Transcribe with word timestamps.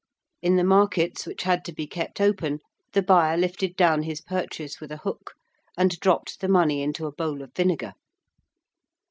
In 0.41 0.55
the 0.55 0.63
markets 0.63 1.27
which 1.27 1.43
had 1.43 1.63
to 1.65 1.71
be 1.71 1.85
kept 1.85 2.19
open, 2.19 2.57
the 2.93 3.03
buyer 3.03 3.37
lifted 3.37 3.75
down 3.75 4.01
his 4.01 4.19
purchase 4.19 4.79
with 4.81 4.91
a 4.91 4.97
hook 4.97 5.35
and 5.77 5.99
dropped 5.99 6.39
the 6.39 6.47
money 6.49 6.81
into 6.81 7.05
a 7.05 7.11
bowl 7.11 7.43
of 7.43 7.53
vinegar. 7.53 7.93